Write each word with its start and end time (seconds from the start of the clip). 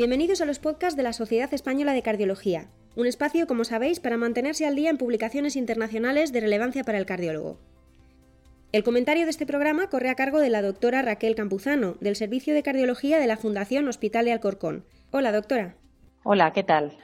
Bienvenidos 0.00 0.40
a 0.40 0.46
los 0.46 0.58
podcasts 0.58 0.96
de 0.96 1.02
la 1.02 1.12
Sociedad 1.12 1.52
Española 1.52 1.92
de 1.92 2.00
Cardiología, 2.00 2.70
un 2.96 3.06
espacio, 3.06 3.46
como 3.46 3.64
sabéis, 3.64 4.00
para 4.00 4.16
mantenerse 4.16 4.64
al 4.64 4.74
día 4.74 4.88
en 4.88 4.96
publicaciones 4.96 5.56
internacionales 5.56 6.32
de 6.32 6.40
relevancia 6.40 6.84
para 6.84 6.96
el 6.96 7.04
cardiólogo. 7.04 7.60
El 8.72 8.82
comentario 8.82 9.24
de 9.24 9.30
este 9.30 9.44
programa 9.44 9.90
corre 9.90 10.08
a 10.08 10.14
cargo 10.14 10.40
de 10.40 10.48
la 10.48 10.62
doctora 10.62 11.02
Raquel 11.02 11.34
Campuzano, 11.34 11.98
del 12.00 12.16
Servicio 12.16 12.54
de 12.54 12.62
Cardiología 12.62 13.18
de 13.18 13.26
la 13.26 13.36
Fundación 13.36 13.86
Hospital 13.88 14.24
de 14.24 14.32
Alcorcón. 14.32 14.86
Hola, 15.10 15.32
doctora. 15.32 15.76
Hola, 16.24 16.54
¿qué 16.54 16.62
tal? 16.62 16.96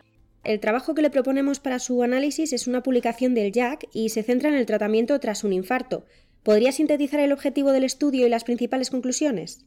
El 0.42 0.58
trabajo 0.60 0.94
que 0.94 1.02
le 1.02 1.10
proponemos 1.10 1.60
para 1.60 1.80
su 1.80 2.02
análisis 2.02 2.54
es 2.54 2.66
una 2.66 2.82
publicación 2.82 3.34
del 3.34 3.52
JAC 3.52 3.88
y 3.92 4.08
se 4.08 4.22
centra 4.22 4.48
en 4.48 4.54
el 4.54 4.64
tratamiento 4.64 5.20
tras 5.20 5.44
un 5.44 5.52
infarto. 5.52 6.06
¿Podría 6.42 6.72
sintetizar 6.72 7.20
el 7.20 7.32
objetivo 7.32 7.72
del 7.72 7.84
estudio 7.84 8.26
y 8.26 8.30
las 8.30 8.44
principales 8.44 8.88
conclusiones? 8.88 9.66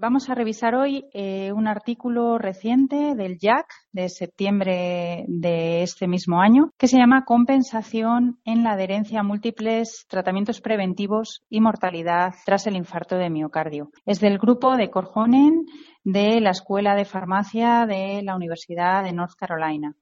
Vamos 0.00 0.30
a 0.30 0.34
revisar 0.36 0.76
hoy 0.76 1.06
eh, 1.12 1.50
un 1.50 1.66
artículo 1.66 2.38
reciente 2.38 3.16
del 3.16 3.36
JAC 3.36 3.66
de 3.90 4.08
septiembre 4.08 5.24
de 5.26 5.82
este 5.82 6.06
mismo 6.06 6.40
año 6.40 6.70
que 6.78 6.86
se 6.86 6.98
llama 6.98 7.24
Compensación 7.24 8.38
en 8.44 8.62
la 8.62 8.74
adherencia 8.74 9.18
a 9.18 9.24
múltiples 9.24 10.06
tratamientos 10.08 10.60
preventivos 10.60 11.42
y 11.50 11.60
mortalidad 11.60 12.32
tras 12.46 12.68
el 12.68 12.76
infarto 12.76 13.16
de 13.16 13.28
miocardio. 13.28 13.90
Es 14.06 14.20
del 14.20 14.38
grupo 14.38 14.76
de 14.76 14.88
Corjonen 14.88 15.66
de 16.04 16.40
la 16.40 16.50
Escuela 16.50 16.94
de 16.94 17.04
Farmacia 17.04 17.84
de 17.84 18.22
la 18.22 18.36
Universidad 18.36 19.02
de 19.02 19.12
North 19.12 19.34
Carolina. 19.36 19.96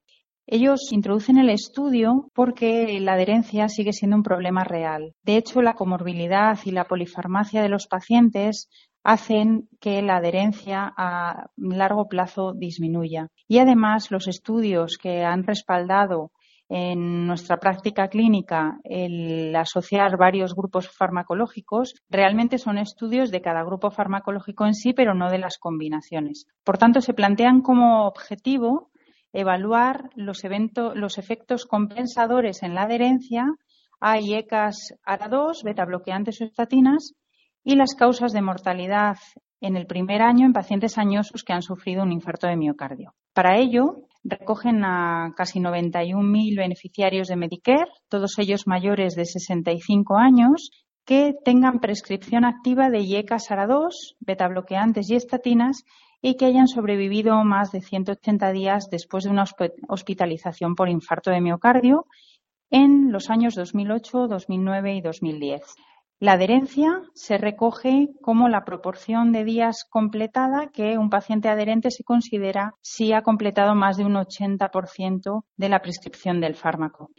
Ellos 0.48 0.92
introducen 0.92 1.38
el 1.38 1.50
estudio 1.50 2.30
porque 2.32 3.00
la 3.00 3.14
adherencia 3.14 3.68
sigue 3.68 3.92
siendo 3.92 4.16
un 4.16 4.22
problema 4.22 4.62
real. 4.62 5.14
De 5.24 5.36
hecho, 5.36 5.60
la 5.60 5.74
comorbilidad 5.74 6.56
y 6.64 6.70
la 6.70 6.84
polifarmacia 6.84 7.62
de 7.62 7.68
los 7.68 7.88
pacientes 7.88 8.68
hacen 9.06 9.68
que 9.80 10.02
la 10.02 10.16
adherencia 10.16 10.92
a 10.96 11.46
largo 11.56 12.08
plazo 12.08 12.52
disminuya. 12.52 13.28
Y 13.46 13.58
además, 13.58 14.10
los 14.10 14.26
estudios 14.26 14.98
que 15.00 15.22
han 15.22 15.44
respaldado 15.44 16.32
en 16.68 17.24
nuestra 17.24 17.58
práctica 17.58 18.08
clínica 18.08 18.80
el 18.82 19.54
asociar 19.54 20.16
varios 20.16 20.56
grupos 20.56 20.88
farmacológicos 20.88 21.94
realmente 22.10 22.58
son 22.58 22.78
estudios 22.78 23.30
de 23.30 23.40
cada 23.40 23.62
grupo 23.62 23.92
farmacológico 23.92 24.66
en 24.66 24.74
sí, 24.74 24.92
pero 24.92 25.14
no 25.14 25.30
de 25.30 25.38
las 25.38 25.58
combinaciones. 25.58 26.48
Por 26.64 26.76
tanto, 26.76 27.00
se 27.00 27.14
plantean 27.14 27.60
como 27.60 28.08
objetivo 28.08 28.90
evaluar 29.32 30.10
los, 30.16 30.42
los 30.94 31.18
efectos 31.18 31.64
compensadores 31.64 32.64
en 32.64 32.74
la 32.74 32.82
adherencia 32.82 33.44
a 34.00 34.18
IECAS 34.18 34.94
ARA2, 35.06 35.62
beta 35.62 35.84
bloqueantes 35.84 36.40
o 36.40 36.44
estatinas 36.44 37.14
y 37.66 37.74
las 37.74 37.96
causas 37.96 38.32
de 38.32 38.42
mortalidad 38.42 39.16
en 39.60 39.76
el 39.76 39.86
primer 39.86 40.22
año 40.22 40.46
en 40.46 40.52
pacientes 40.52 40.98
añosos 40.98 41.42
que 41.42 41.52
han 41.52 41.62
sufrido 41.62 42.04
un 42.04 42.12
infarto 42.12 42.46
de 42.46 42.56
miocardio. 42.56 43.12
Para 43.34 43.58
ello, 43.58 44.04
recogen 44.22 44.84
a 44.84 45.32
casi 45.36 45.58
91.000 45.58 46.56
beneficiarios 46.56 47.26
de 47.26 47.34
Medicare, 47.34 47.90
todos 48.08 48.38
ellos 48.38 48.68
mayores 48.68 49.16
de 49.16 49.24
65 49.24 50.16
años, 50.16 50.70
que 51.04 51.34
tengan 51.44 51.80
prescripción 51.80 52.44
activa 52.44 52.88
de 52.88 53.00
IECA-SARA2, 53.00 54.14
beta-bloqueantes 54.20 55.10
y 55.10 55.16
estatinas 55.16 55.82
y 56.22 56.36
que 56.36 56.46
hayan 56.46 56.68
sobrevivido 56.68 57.42
más 57.42 57.72
de 57.72 57.80
180 57.80 58.52
días 58.52 58.88
después 58.92 59.24
de 59.24 59.30
una 59.30 59.44
hospitalización 59.88 60.76
por 60.76 60.88
infarto 60.88 61.32
de 61.32 61.40
miocardio 61.40 62.06
en 62.70 63.10
los 63.10 63.28
años 63.28 63.56
2008, 63.56 64.28
2009 64.28 64.94
y 64.94 65.00
2010. 65.00 65.62
La 66.18 66.32
adherencia 66.32 67.02
se 67.12 67.36
recoge 67.36 68.08
como 68.22 68.48
la 68.48 68.64
proporción 68.64 69.32
de 69.32 69.44
días 69.44 69.84
completada 69.84 70.70
que 70.72 70.96
un 70.96 71.10
paciente 71.10 71.50
adherente 71.50 71.90
se 71.90 72.04
considera 72.04 72.74
si 72.80 73.12
ha 73.12 73.20
completado 73.20 73.74
más 73.74 73.98
de 73.98 74.06
un 74.06 74.14
80% 74.14 75.44
de 75.58 75.68
la 75.68 75.82
prescripción 75.82 76.40
del 76.40 76.54
fármaco. 76.54 77.10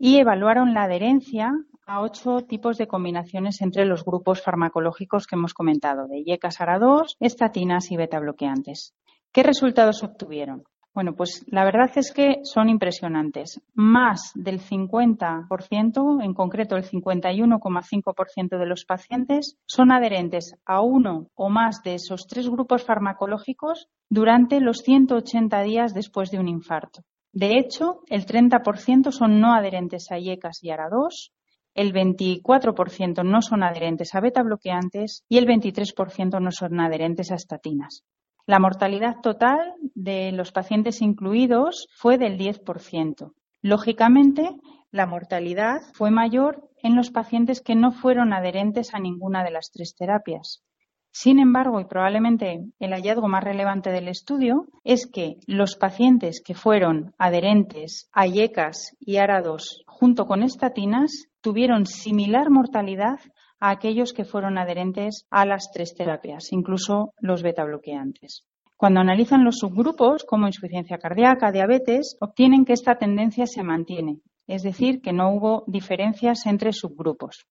Y 0.00 0.18
evaluaron 0.18 0.74
la 0.74 0.82
adherencia 0.82 1.52
a 1.86 2.00
ocho 2.00 2.40
tipos 2.40 2.76
de 2.76 2.88
combinaciones 2.88 3.60
entre 3.60 3.84
los 3.84 4.04
grupos 4.04 4.42
farmacológicos 4.42 5.28
que 5.28 5.36
hemos 5.36 5.54
comentado, 5.54 6.08
de 6.08 6.24
IECASARA2, 6.24 7.16
estatinas 7.20 7.92
y 7.92 7.96
beta 7.96 8.18
bloqueantes. 8.18 8.94
¿Qué 9.32 9.44
resultados 9.44 10.02
obtuvieron? 10.02 10.64
Bueno, 10.94 11.16
pues 11.16 11.44
la 11.48 11.64
verdad 11.64 11.90
es 11.96 12.12
que 12.12 12.36
son 12.44 12.68
impresionantes. 12.68 13.60
Más 13.74 14.30
del 14.36 14.60
50%, 14.60 16.22
en 16.22 16.34
concreto 16.34 16.76
el 16.76 16.84
51,5% 16.84 18.58
de 18.58 18.66
los 18.66 18.84
pacientes, 18.84 19.58
son 19.66 19.90
adherentes 19.90 20.54
a 20.64 20.82
uno 20.82 21.30
o 21.34 21.50
más 21.50 21.82
de 21.82 21.94
esos 21.94 22.28
tres 22.28 22.48
grupos 22.48 22.84
farmacológicos 22.84 23.88
durante 24.08 24.60
los 24.60 24.78
180 24.78 25.62
días 25.62 25.94
después 25.94 26.30
de 26.30 26.38
un 26.38 26.46
infarto. 26.46 27.02
De 27.32 27.58
hecho, 27.58 28.02
el 28.08 28.24
30% 28.24 29.10
son 29.10 29.40
no 29.40 29.52
adherentes 29.52 30.12
a 30.12 30.20
IECAS 30.20 30.62
y 30.62 30.68
ARA2, 30.68 31.32
el 31.74 31.92
24% 31.92 33.24
no 33.24 33.42
son 33.42 33.64
adherentes 33.64 34.14
a 34.14 34.20
beta 34.20 34.44
bloqueantes 34.44 35.24
y 35.28 35.38
el 35.38 35.46
23% 35.46 36.40
no 36.40 36.52
son 36.52 36.78
adherentes 36.78 37.32
a 37.32 37.34
estatinas. 37.34 38.04
La 38.46 38.58
mortalidad 38.58 39.20
total 39.22 39.74
de 39.94 40.30
los 40.32 40.52
pacientes 40.52 41.00
incluidos 41.00 41.88
fue 41.94 42.18
del 42.18 42.36
10%. 42.38 43.32
Lógicamente, 43.62 44.50
la 44.90 45.06
mortalidad 45.06 45.80
fue 45.94 46.10
mayor 46.10 46.68
en 46.82 46.94
los 46.94 47.10
pacientes 47.10 47.62
que 47.62 47.74
no 47.74 47.90
fueron 47.90 48.34
adherentes 48.34 48.92
a 48.92 48.98
ninguna 48.98 49.42
de 49.44 49.50
las 49.50 49.70
tres 49.72 49.96
terapias. 49.96 50.62
Sin 51.10 51.38
embargo, 51.38 51.80
y 51.80 51.86
probablemente 51.86 52.66
el 52.80 52.92
hallazgo 52.92 53.28
más 53.28 53.42
relevante 53.42 53.90
del 53.90 54.08
estudio, 54.08 54.66
es 54.82 55.06
que 55.06 55.36
los 55.46 55.76
pacientes 55.76 56.42
que 56.44 56.54
fueron 56.54 57.14
adherentes 57.16 58.10
a 58.12 58.26
IECAS 58.26 58.96
y 59.00 59.14
ARA2 59.14 59.84
junto 59.86 60.26
con 60.26 60.42
estatinas 60.42 61.28
tuvieron 61.40 61.86
similar 61.86 62.50
mortalidad 62.50 63.20
a 63.64 63.70
aquellos 63.70 64.12
que 64.12 64.26
fueron 64.26 64.58
adherentes 64.58 65.26
a 65.30 65.46
las 65.46 65.70
tres 65.72 65.94
terapias, 65.94 66.52
incluso 66.52 67.14
los 67.18 67.42
beta 67.42 67.64
bloqueantes. 67.64 68.46
Cuando 68.76 69.00
analizan 69.00 69.42
los 69.42 69.56
subgrupos, 69.56 70.24
como 70.24 70.46
insuficiencia 70.46 70.98
cardíaca, 70.98 71.50
diabetes, 71.50 72.18
obtienen 72.20 72.66
que 72.66 72.74
esta 72.74 72.96
tendencia 72.96 73.46
se 73.46 73.62
mantiene, 73.62 74.18
es 74.46 74.64
decir, 74.64 75.00
que 75.00 75.14
no 75.14 75.32
hubo 75.32 75.64
diferencias 75.66 76.44
entre 76.44 76.74
subgrupos. 76.74 77.46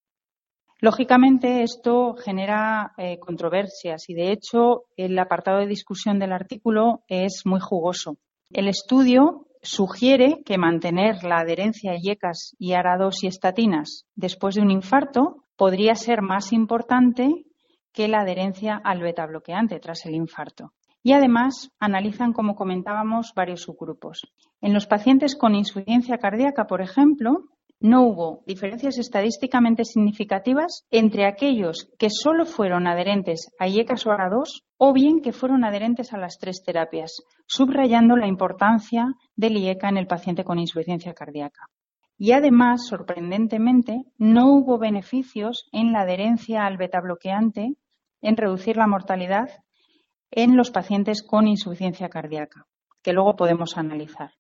Lógicamente, 0.81 1.63
esto 1.63 2.13
genera 2.13 2.94
eh, 3.00 3.18
controversias 3.18 4.07
y, 4.07 4.13
de 4.13 4.34
hecho, 4.34 4.84
el 4.95 5.18
apartado 5.18 5.62
de 5.62 5.68
discusión 5.68 6.19
del 6.19 6.31
artículo 6.31 7.01
es 7.07 7.41
muy 7.45 7.59
jugoso. 7.59 8.18
El 8.51 8.68
estudio 8.68 9.47
sugiere 9.63 10.44
que 10.45 10.59
mantener 10.59 11.24
la 11.24 11.40
adherencia 11.40 11.94
a 11.94 11.97
IECAS 11.97 12.56
y 12.59 12.74
ARA2 12.74 13.24
y 13.24 13.28
estatinas 13.28 14.06
después 14.13 14.53
de 14.53 14.62
un 14.62 14.69
infarto 14.69 15.43
podría 15.56 15.96
ser 15.96 16.22
más 16.22 16.53
importante 16.53 17.46
que 17.94 18.08
la 18.08 18.22
adherencia 18.22 18.81
al 18.84 19.02
beta 19.02 19.25
bloqueante 19.25 19.80
tras 19.80 20.06
el 20.06 20.16
infarto. 20.16 20.74
Y 21.03 21.14
además 21.14 21.69
analizan, 21.80 22.34
como 22.34 22.56
comentábamos, 22.56 23.34
varios 23.36 23.62
subgrupos. 23.62 24.22
En 24.62 24.74
los 24.74 24.88
pacientes 24.88 25.36
con 25.36 25.53
insuficiencia 25.53 26.18
cardíaca, 26.18 26.66
por 26.66 26.81
ejemplo, 26.81 27.50
no 27.84 28.03
hubo 28.03 28.44
diferencias 28.47 28.97
estadísticamente 28.97 29.84
significativas 29.84 30.86
entre 30.90 31.25
aquellos 31.25 31.92
que 32.00 32.08
solo 32.09 32.46
fueron 32.46 32.88
adherentes 32.88 33.50
a 33.59 33.68
IECAS 33.68 34.08
o 34.08 34.12
ARA2 34.12 34.63
o 34.78 34.94
bien 34.94 35.22
que 35.22 35.34
fueron 35.34 35.66
adherentes 35.66 36.13
a 36.13 36.18
las 36.18 36.38
tres 36.40 36.63
terapias, 36.63 37.22
subrayando 37.46 38.16
la 38.16 38.28
importancia 38.28 39.08
del 39.36 39.58
IECA 39.58 39.90
en 39.90 39.97
el 39.97 40.08
paciente 40.08 40.46
con 40.46 40.59
insuficiencia 40.59 41.13
cardíaca. 41.13 41.68
Y 42.18 42.31
además, 42.31 42.88
sorprendentemente, 42.88 44.03
no 44.18 44.47
hubo 44.53 44.78
beneficios 44.78 45.68
en 45.72 45.91
la 45.91 46.01
adherencia 46.01 46.65
al 46.65 46.77
beta-bloqueante 46.77 47.75
en 48.21 48.38
reducir 48.38 48.77
la 48.77 48.88
mortalidad 48.88 49.50
en 50.31 50.56
los 50.56 50.71
pacientes 50.71 51.21
con 51.21 51.48
insuficiencia 51.48 52.10
cardíaca, 52.10 52.65
que 53.04 53.13
luego 53.13 53.36
podemos 53.36 53.77
analizar. 53.77 54.31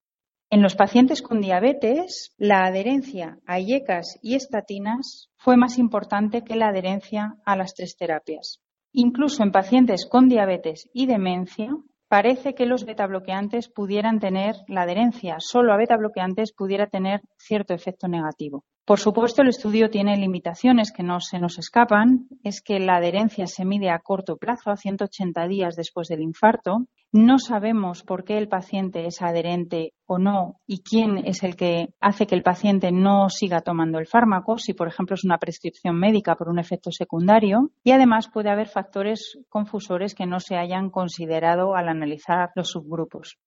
En 0.49 0.61
los 0.61 0.75
pacientes 0.75 1.21
con 1.21 1.41
diabetes, 1.41 2.35
la 2.37 2.65
adherencia 2.65 3.39
a 3.47 3.59
IECAS 3.59 4.19
y 4.21 4.35
estatinas 4.35 5.31
fue 5.35 5.57
más 5.57 5.79
importante 5.79 6.43
que 6.43 6.55
la 6.55 6.67
adherencia 6.67 7.37
a 7.45 7.55
las 7.55 7.73
tres 7.73 7.97
terapias. 7.97 8.61
Incluso 8.91 9.41
en 9.41 9.51
pacientes 9.51 10.07
con 10.07 10.29
diabetes 10.29 10.89
y 10.93 11.07
demencia, 11.07 11.75
parece 12.13 12.53
que 12.53 12.67
los 12.67 12.85
betabloqueantes 12.85 13.69
pudieran 13.69 14.19
tener, 14.19 14.55
la 14.67 14.83
adherencia 14.83 15.37
solo 15.39 15.73
a 15.73 15.77
betabloqueantes 15.77 16.53
pudiera 16.53 16.85
tener 16.85 17.21
cierto 17.39 17.73
efecto 17.73 18.07
negativo. 18.07 18.63
Por 18.85 18.99
supuesto, 18.99 19.41
el 19.41 19.47
estudio 19.47 19.89
tiene 19.89 20.17
limitaciones 20.17 20.91
que 20.91 21.03
no 21.03 21.21
se 21.21 21.39
nos 21.39 21.57
escapan. 21.57 22.27
Es 22.43 22.61
que 22.61 22.79
la 22.79 22.97
adherencia 22.97 23.47
se 23.47 23.63
mide 23.63 23.89
a 23.89 23.99
corto 23.99 24.35
plazo, 24.35 24.71
a 24.71 24.75
180 24.75 25.47
días 25.47 25.77
después 25.77 26.09
del 26.09 26.21
infarto. 26.21 26.87
No 27.13 27.39
sabemos 27.39 28.03
por 28.03 28.25
qué 28.25 28.37
el 28.37 28.49
paciente 28.49 29.05
es 29.05 29.21
adherente 29.21 29.93
o 30.05 30.17
no 30.17 30.59
y 30.67 30.83
quién 30.83 31.19
es 31.19 31.43
el 31.43 31.55
que 31.55 31.93
hace 32.01 32.27
que 32.27 32.35
el 32.35 32.43
paciente 32.43 32.91
no 32.91 33.29
siga 33.29 33.61
tomando 33.61 33.99
el 33.99 34.07
fármaco, 34.07 34.57
si 34.57 34.73
por 34.73 34.89
ejemplo 34.89 35.13
es 35.13 35.23
una 35.23 35.37
prescripción 35.37 35.97
médica 35.97 36.35
por 36.35 36.49
un 36.49 36.59
efecto 36.59 36.91
secundario. 36.91 37.71
Y 37.85 37.91
además 37.91 38.29
puede 38.33 38.49
haber 38.49 38.67
factores 38.67 39.39
confusores 39.47 40.13
que 40.13 40.25
no 40.25 40.41
se 40.41 40.57
hayan 40.57 40.89
considerado 40.89 41.75
al 41.75 41.87
analizar 41.87 42.49
los 42.55 42.71
subgrupos. 42.71 43.37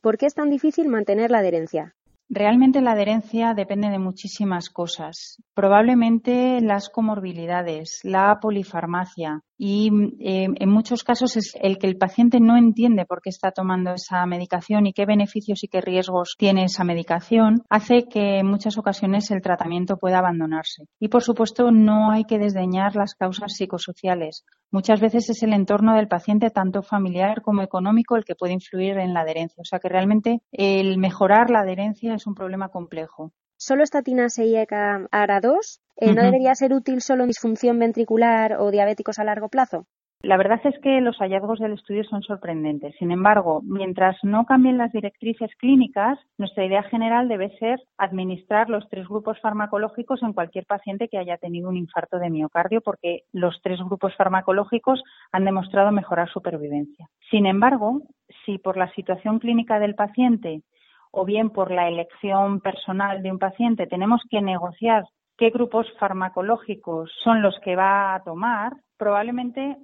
¿Por 0.00 0.18
qué 0.18 0.26
es 0.26 0.34
tan 0.34 0.50
difícil 0.50 0.88
mantener 0.88 1.30
la 1.30 1.38
adherencia? 1.38 1.94
Realmente 2.32 2.80
la 2.80 2.92
adherencia 2.92 3.54
depende 3.54 3.90
de 3.90 3.98
muchísimas 3.98 4.70
cosas. 4.70 5.42
Probablemente 5.52 6.60
las 6.60 6.88
comorbilidades, 6.88 7.98
la 8.04 8.38
polifarmacia 8.40 9.42
y 9.58 9.90
eh, 10.20 10.46
en 10.54 10.70
muchos 10.70 11.02
casos 11.02 11.36
es 11.36 11.54
el 11.60 11.78
que 11.78 11.88
el 11.88 11.98
paciente 11.98 12.38
no 12.38 12.56
entiende 12.56 13.04
por 13.04 13.20
qué 13.20 13.30
está 13.30 13.50
tomando 13.50 13.94
esa 13.94 14.24
medicación 14.26 14.86
y 14.86 14.92
qué 14.92 15.06
beneficios 15.06 15.64
y 15.64 15.68
qué 15.68 15.80
riesgos 15.80 16.36
tiene 16.38 16.66
esa 16.66 16.84
medicación, 16.84 17.64
hace 17.68 18.04
que 18.08 18.38
en 18.38 18.46
muchas 18.46 18.78
ocasiones 18.78 19.28
el 19.32 19.42
tratamiento 19.42 19.96
pueda 19.96 20.20
abandonarse. 20.20 20.84
Y 21.00 21.08
por 21.08 21.24
supuesto 21.24 21.72
no 21.72 22.12
hay 22.12 22.22
que 22.22 22.38
desdeñar 22.38 22.94
las 22.94 23.16
causas 23.16 23.54
psicosociales. 23.54 24.44
Muchas 24.72 25.00
veces 25.00 25.28
es 25.30 25.42
el 25.42 25.52
entorno 25.52 25.96
del 25.96 26.06
paciente, 26.06 26.50
tanto 26.50 26.82
familiar 26.82 27.42
como 27.42 27.62
económico, 27.62 28.16
el 28.16 28.24
que 28.24 28.36
puede 28.36 28.52
influir 28.52 28.98
en 28.98 29.14
la 29.14 29.22
adherencia. 29.22 29.60
O 29.60 29.64
sea 29.64 29.80
que 29.80 29.88
realmente 29.88 30.42
el 30.52 30.96
mejorar 30.98 31.50
la 31.50 31.60
adherencia 31.60 32.14
es 32.14 32.26
un 32.26 32.36
problema 32.36 32.68
complejo. 32.68 33.32
¿Solo 33.56 33.82
estatinas 33.82 34.38
e 34.38 34.46
IECA 34.46 35.08
ARA2? 35.10 35.80
Eh, 35.96 36.14
¿No 36.14 36.22
debería 36.22 36.54
ser 36.54 36.72
útil 36.72 37.02
solo 37.02 37.24
en 37.24 37.28
disfunción 37.28 37.78
ventricular 37.78 38.54
o 38.58 38.70
diabéticos 38.70 39.18
a 39.18 39.24
largo 39.24 39.48
plazo? 39.48 39.86
La 40.22 40.36
verdad 40.36 40.60
es 40.64 40.78
que 40.80 41.00
los 41.00 41.16
hallazgos 41.16 41.60
del 41.60 41.72
estudio 41.72 42.04
son 42.04 42.22
sorprendentes. 42.22 42.94
Sin 42.98 43.10
embargo, 43.10 43.62
mientras 43.64 44.22
no 44.22 44.44
cambien 44.44 44.76
las 44.76 44.92
directrices 44.92 45.50
clínicas, 45.56 46.18
nuestra 46.36 46.66
idea 46.66 46.82
general 46.82 47.26
debe 47.26 47.56
ser 47.58 47.80
administrar 47.96 48.68
los 48.68 48.86
tres 48.90 49.08
grupos 49.08 49.40
farmacológicos 49.40 50.22
en 50.22 50.34
cualquier 50.34 50.66
paciente 50.66 51.08
que 51.08 51.16
haya 51.16 51.38
tenido 51.38 51.70
un 51.70 51.78
infarto 51.78 52.18
de 52.18 52.28
miocardio, 52.28 52.82
porque 52.82 53.22
los 53.32 53.62
tres 53.62 53.78
grupos 53.80 54.14
farmacológicos 54.14 55.02
han 55.32 55.46
demostrado 55.46 55.90
mejorar 55.90 56.28
supervivencia. 56.28 57.08
Sin 57.30 57.46
embargo, 57.46 58.02
si 58.44 58.58
por 58.58 58.76
la 58.76 58.92
situación 58.92 59.38
clínica 59.38 59.78
del 59.78 59.94
paciente 59.94 60.60
o 61.12 61.24
bien 61.24 61.48
por 61.48 61.70
la 61.70 61.88
elección 61.88 62.60
personal 62.60 63.22
de 63.22 63.32
un 63.32 63.38
paciente 63.38 63.86
tenemos 63.86 64.20
que 64.30 64.42
negociar 64.42 65.04
qué 65.38 65.48
grupos 65.48 65.86
farmacológicos 65.98 67.10
son 67.24 67.40
los 67.40 67.58
que 67.64 67.74
va 67.74 68.14
a 68.14 68.22
tomar, 68.22 68.74
probablemente 68.98 69.76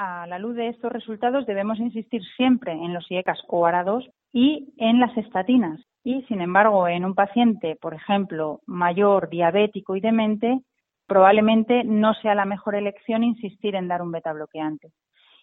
a 0.00 0.26
la 0.26 0.38
luz 0.38 0.56
de 0.56 0.68
estos 0.68 0.90
resultados 0.90 1.44
debemos 1.44 1.78
insistir 1.78 2.22
siempre 2.36 2.72
en 2.72 2.94
los 2.94 3.10
IECAS 3.10 3.38
o 3.48 3.66
ARA2 3.66 4.10
y 4.32 4.72
en 4.78 4.98
las 4.98 5.14
estatinas. 5.18 5.78
Y, 6.02 6.22
sin 6.22 6.40
embargo, 6.40 6.88
en 6.88 7.04
un 7.04 7.14
paciente, 7.14 7.76
por 7.76 7.92
ejemplo, 7.92 8.60
mayor, 8.66 9.28
diabético 9.28 9.96
y 9.96 10.00
demente, 10.00 10.60
probablemente 11.06 11.84
no 11.84 12.14
sea 12.14 12.34
la 12.34 12.46
mejor 12.46 12.76
elección 12.76 13.22
insistir 13.22 13.74
en 13.74 13.88
dar 13.88 14.00
un 14.00 14.10
beta 14.10 14.32
bloqueante. 14.32 14.90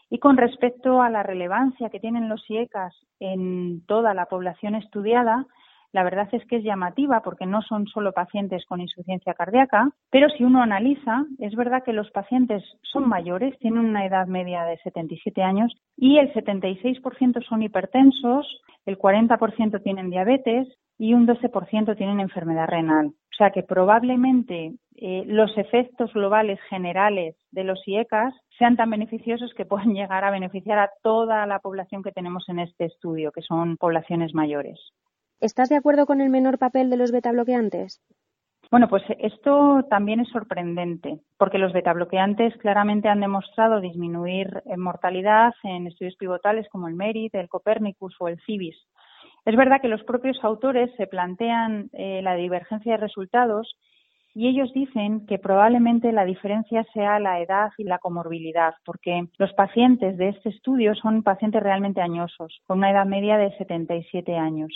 Y 0.09 0.17
con 0.17 0.37
respecto 0.37 1.03
a 1.03 1.11
la 1.11 1.21
relevancia 1.21 1.91
que 1.91 1.99
tienen 1.99 2.27
los 2.27 2.43
IECAS 2.49 2.95
en 3.19 3.85
toda 3.85 4.15
la 4.15 4.25
población 4.25 4.73
estudiada, 4.73 5.45
la 5.93 6.03
verdad 6.03 6.27
es 6.31 6.45
que 6.45 6.57
es 6.57 6.63
llamativa 6.63 7.21
porque 7.21 7.45
no 7.45 7.61
son 7.61 7.87
solo 7.87 8.11
pacientes 8.11 8.65
con 8.65 8.81
insuficiencia 8.81 9.33
cardíaca, 9.33 9.89
pero 10.09 10.29
si 10.29 10.43
uno 10.43 10.61
analiza, 10.61 11.25
es 11.39 11.55
verdad 11.55 11.83
que 11.83 11.93
los 11.93 12.09
pacientes 12.11 12.63
son 12.83 13.07
mayores, 13.07 13.57
tienen 13.59 13.85
una 13.85 14.05
edad 14.05 14.27
media 14.27 14.63
de 14.63 14.77
77 14.77 15.41
años 15.41 15.73
y 15.95 16.17
el 16.17 16.33
76% 16.33 17.43
son 17.47 17.63
hipertensos, 17.63 18.61
el 18.85 18.97
40% 18.97 19.81
tienen 19.83 20.09
diabetes 20.09 20.67
y 20.97 21.13
un 21.13 21.27
12% 21.27 21.95
tienen 21.97 22.19
enfermedad 22.19 22.67
renal. 22.67 23.07
O 23.07 23.35
sea 23.37 23.51
que 23.51 23.61
probablemente 23.61 24.73
eh, 24.95 25.23
los 25.27 25.55
efectos 25.57 26.11
globales 26.13 26.59
generales 26.69 27.35
de 27.51 27.63
los 27.63 27.79
IECAS 27.87 28.33
sean 28.57 28.75
tan 28.75 28.89
beneficiosos 28.89 29.53
que 29.53 29.65
puedan 29.65 29.93
llegar 29.93 30.23
a 30.23 30.31
beneficiar 30.31 30.79
a 30.79 30.89
toda 31.03 31.45
la 31.45 31.59
población 31.59 32.01
que 32.01 32.11
tenemos 32.11 32.49
en 32.49 32.59
este 32.59 32.85
estudio, 32.85 33.31
que 33.31 33.43
son 33.43 33.77
poblaciones 33.77 34.33
mayores. 34.33 34.79
¿Estás 35.39 35.69
de 35.69 35.75
acuerdo 35.75 36.07
con 36.07 36.19
el 36.19 36.29
menor 36.29 36.57
papel 36.57 36.89
de 36.89 36.97
los 36.97 37.11
betabloqueantes? 37.11 38.01
Bueno, 38.71 38.89
pues 38.89 39.03
esto 39.19 39.83
también 39.87 40.19
es 40.19 40.29
sorprendente, 40.29 41.19
porque 41.37 41.59
los 41.59 41.73
betabloqueantes 41.73 42.57
claramente 42.57 43.07
han 43.07 43.19
demostrado 43.19 43.79
disminuir 43.79 44.63
mortalidad 44.77 45.53
en 45.63 45.85
estudios 45.85 46.15
pivotales 46.15 46.67
como 46.69 46.87
el 46.87 46.95
MERIT, 46.95 47.35
el 47.35 47.49
Copernicus 47.49 48.15
o 48.19 48.27
el 48.27 48.41
CIBIS. 48.45 48.75
Es 49.45 49.55
verdad 49.55 49.79
que 49.79 49.87
los 49.87 50.03
propios 50.03 50.43
autores 50.43 50.89
se 50.97 51.05
plantean 51.05 51.89
eh, 51.93 52.21
la 52.23 52.33
divergencia 52.35 52.93
de 52.93 52.97
resultados 52.97 53.77
y 54.33 54.47
ellos 54.49 54.73
dicen 54.73 55.25
que 55.27 55.37
probablemente 55.37 56.11
la 56.11 56.25
diferencia 56.25 56.83
sea 56.93 57.19
la 57.19 57.39
edad 57.41 57.69
y 57.77 57.83
la 57.83 57.99
comorbilidad, 57.99 58.73
porque 58.85 59.27
los 59.37 59.53
pacientes 59.53 60.17
de 60.17 60.29
este 60.29 60.49
estudio 60.49 60.95
son 60.95 61.23
pacientes 61.23 61.61
realmente 61.61 62.01
añosos, 62.01 62.59
con 62.65 62.79
una 62.79 62.91
edad 62.91 63.05
media 63.05 63.37
de 63.37 63.55
77 63.57 64.35
años 64.35 64.75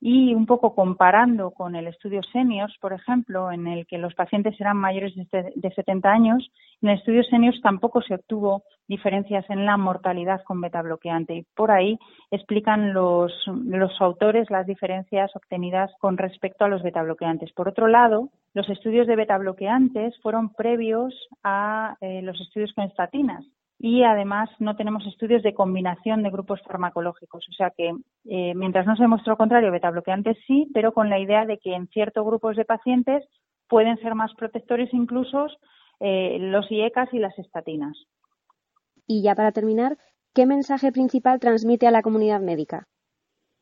y 0.00 0.34
un 0.34 0.46
poco 0.46 0.74
comparando 0.74 1.50
con 1.50 1.74
el 1.74 1.86
estudio 1.86 2.22
Seniors, 2.32 2.76
por 2.80 2.92
ejemplo, 2.92 3.50
en 3.50 3.66
el 3.66 3.86
que 3.86 3.98
los 3.98 4.14
pacientes 4.14 4.60
eran 4.60 4.76
mayores 4.76 5.14
de 5.14 5.70
70 5.74 6.08
años, 6.10 6.50
en 6.82 6.90
el 6.90 6.98
estudio 6.98 7.24
Seniors 7.24 7.60
tampoco 7.62 8.02
se 8.02 8.14
obtuvo 8.14 8.62
diferencias 8.86 9.48
en 9.48 9.64
la 9.64 9.76
mortalidad 9.76 10.42
con 10.44 10.60
beta 10.60 10.82
bloqueante 10.82 11.34
y 11.34 11.42
por 11.54 11.70
ahí 11.70 11.98
explican 12.30 12.92
los, 12.92 13.32
los 13.64 13.98
autores 14.00 14.50
las 14.50 14.66
diferencias 14.66 15.34
obtenidas 15.34 15.90
con 15.98 16.18
respecto 16.18 16.64
a 16.64 16.68
los 16.68 16.82
beta 16.82 17.02
bloqueantes. 17.02 17.52
Por 17.52 17.68
otro 17.68 17.88
lado, 17.88 18.28
los 18.52 18.68
estudios 18.68 19.06
de 19.06 19.16
beta 19.16 19.38
bloqueantes 19.38 20.14
fueron 20.22 20.52
previos 20.52 21.14
a 21.42 21.96
eh, 22.00 22.20
los 22.22 22.40
estudios 22.40 22.72
con 22.74 22.84
estatinas 22.84 23.44
y 23.78 24.02
además 24.04 24.48
no 24.58 24.76
tenemos 24.76 25.06
estudios 25.06 25.42
de 25.42 25.54
combinación 25.54 26.22
de 26.22 26.30
grupos 26.30 26.60
farmacológicos. 26.62 27.46
O 27.48 27.52
sea 27.52 27.70
que 27.76 27.92
eh, 28.24 28.54
mientras 28.54 28.86
no 28.86 28.96
se 28.96 29.02
demostró 29.02 29.32
lo 29.32 29.36
contrario, 29.36 29.70
beta 29.70 29.90
bloqueantes 29.90 30.38
sí, 30.46 30.70
pero 30.72 30.92
con 30.92 31.10
la 31.10 31.18
idea 31.18 31.44
de 31.44 31.58
que 31.58 31.74
en 31.74 31.88
ciertos 31.88 32.24
grupos 32.24 32.56
de 32.56 32.64
pacientes 32.64 33.24
pueden 33.68 33.98
ser 33.98 34.14
más 34.14 34.32
protectores 34.34 34.92
incluso 34.92 35.46
eh, 36.00 36.38
los 36.40 36.70
IECAS 36.70 37.12
y 37.12 37.18
las 37.18 37.38
estatinas. 37.38 37.96
Y 39.06 39.22
ya 39.22 39.34
para 39.34 39.52
terminar, 39.52 39.96
¿qué 40.34 40.46
mensaje 40.46 40.90
principal 40.90 41.38
transmite 41.38 41.86
a 41.86 41.90
la 41.90 42.02
comunidad 42.02 42.40
médica? 42.40 42.88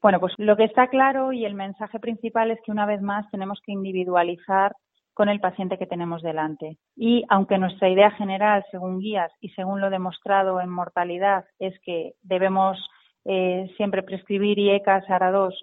Bueno, 0.00 0.20
pues 0.20 0.34
lo 0.36 0.56
que 0.56 0.64
está 0.64 0.88
claro 0.88 1.32
y 1.32 1.44
el 1.44 1.54
mensaje 1.54 1.98
principal 1.98 2.50
es 2.50 2.58
que 2.64 2.70
una 2.70 2.86
vez 2.86 3.00
más 3.00 3.28
tenemos 3.30 3.60
que 3.64 3.72
individualizar 3.72 4.76
con 5.14 5.28
el 5.28 5.40
paciente 5.40 5.78
que 5.78 5.86
tenemos 5.86 6.22
delante. 6.22 6.76
Y 6.96 7.24
aunque 7.28 7.58
nuestra 7.58 7.88
idea 7.88 8.10
general, 8.10 8.64
según 8.70 8.98
guías 8.98 9.32
y 9.40 9.50
según 9.50 9.80
lo 9.80 9.90
demostrado 9.90 10.60
en 10.60 10.68
mortalidad, 10.68 11.44
es 11.58 11.78
que 11.80 12.14
debemos 12.22 12.78
eh, 13.24 13.72
siempre 13.76 14.02
prescribir 14.02 14.58
IECAS, 14.58 15.04
ARA2, 15.06 15.54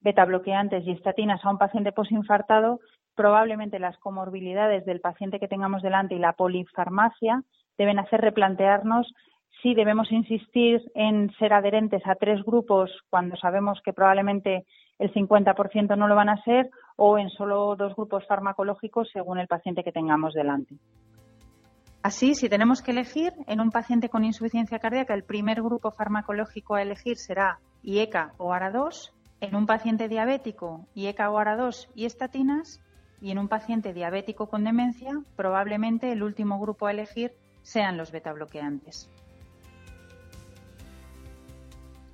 beta 0.00 0.24
bloqueantes 0.24 0.86
y 0.86 0.90
estatinas 0.90 1.44
a 1.44 1.50
un 1.50 1.58
paciente 1.58 1.92
posinfartado, 1.92 2.80
probablemente 3.14 3.78
las 3.78 3.96
comorbilidades 3.98 4.84
del 4.84 5.00
paciente 5.00 5.38
que 5.38 5.48
tengamos 5.48 5.82
delante 5.82 6.14
y 6.14 6.18
la 6.18 6.32
polifarmacia 6.32 7.42
deben 7.78 7.98
hacer 7.98 8.20
replantearnos 8.20 9.12
si 9.64 9.74
debemos 9.74 10.12
insistir 10.12 10.82
en 10.94 11.32
ser 11.38 11.54
adherentes 11.54 12.02
a 12.04 12.16
tres 12.16 12.44
grupos 12.44 12.90
cuando 13.08 13.34
sabemos 13.36 13.80
que 13.82 13.94
probablemente 13.94 14.66
el 14.98 15.10
50% 15.10 15.96
no 15.96 16.06
lo 16.06 16.14
van 16.14 16.28
a 16.28 16.42
ser 16.42 16.68
o 16.96 17.16
en 17.16 17.30
solo 17.30 17.74
dos 17.74 17.96
grupos 17.96 18.26
farmacológicos 18.26 19.08
según 19.10 19.38
el 19.38 19.48
paciente 19.48 19.82
que 19.82 19.90
tengamos 19.90 20.34
delante. 20.34 20.76
Así, 22.02 22.34
si 22.34 22.50
tenemos 22.50 22.82
que 22.82 22.90
elegir 22.90 23.32
en 23.46 23.62
un 23.62 23.70
paciente 23.70 24.10
con 24.10 24.26
insuficiencia 24.26 24.78
cardíaca, 24.78 25.14
el 25.14 25.24
primer 25.24 25.62
grupo 25.62 25.90
farmacológico 25.90 26.74
a 26.74 26.82
elegir 26.82 27.16
será 27.16 27.58
IECA 27.82 28.34
o 28.36 28.52
ARA2, 28.52 29.12
en 29.40 29.56
un 29.56 29.64
paciente 29.64 30.08
diabético, 30.08 30.84
IECA 30.94 31.30
o 31.30 31.38
ARA2 31.38 31.88
y 31.94 32.04
estatinas, 32.04 32.82
y 33.22 33.30
en 33.30 33.38
un 33.38 33.48
paciente 33.48 33.94
diabético 33.94 34.50
con 34.50 34.64
demencia, 34.64 35.22
probablemente 35.36 36.12
el 36.12 36.22
último 36.22 36.60
grupo 36.60 36.86
a 36.86 36.90
elegir 36.90 37.32
sean 37.62 37.96
los 37.96 38.12
betabloqueantes. 38.12 39.08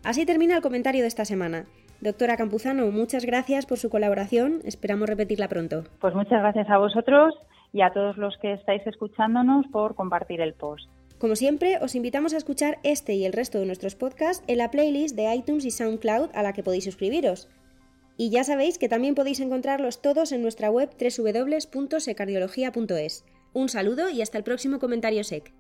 Así 0.03 0.25
termina 0.25 0.57
el 0.57 0.63
comentario 0.63 1.03
de 1.03 1.09
esta 1.09 1.25
semana. 1.25 1.67
Doctora 2.01 2.39
Campuzano, 2.39 2.91
muchas 2.91 3.27
gracias 3.27 3.67
por 3.67 3.79
su 3.79 3.91
colaboración. 3.91 4.61
Esperamos 4.65 5.09
repetirla 5.09 5.47
pronto. 5.49 5.85
Pues 6.01 6.15
muchas 6.15 6.41
gracias 6.41 6.71
a 6.71 6.79
vosotros 6.79 7.35
y 7.73 7.83
a 7.83 7.93
todos 7.93 8.17
los 8.17 8.37
que 8.39 8.55
estáis 8.55 8.85
escuchándonos 8.87 9.67
por 9.67 9.95
compartir 9.95 10.41
el 10.41 10.55
post. 10.55 10.89
Como 11.19 11.37
siempre, 11.37 11.77
os 11.83 11.95
invitamos 11.95 12.33
a 12.33 12.39
escuchar 12.39 12.79
este 12.83 13.13
y 13.13 13.27
el 13.27 13.35
resto 13.35 13.59
de 13.59 13.67
nuestros 13.67 13.95
podcasts 13.95 14.43
en 14.47 14.57
la 14.57 14.71
playlist 14.71 15.17
de 15.17 15.35
iTunes 15.35 15.67
y 15.67 15.71
SoundCloud 15.71 16.31
a 16.35 16.43
la 16.43 16.55
que 16.55 16.63
podéis 16.63 16.85
suscribiros. 16.85 17.51
Y 18.17 18.31
ya 18.31 18.43
sabéis 18.43 18.79
que 18.79 18.89
también 18.89 19.15
podéis 19.15 19.41
encontrarlos 19.41 20.01
todos 20.01 20.33
en 20.33 20.41
nuestra 20.41 20.71
web 20.71 20.89
www.secardiología.es. 20.99 23.27
Un 23.53 23.69
saludo 23.69 24.09
y 24.09 24.23
hasta 24.23 24.39
el 24.39 24.45
próximo 24.45 24.79
comentario 24.79 25.25
SEC. 25.25 25.53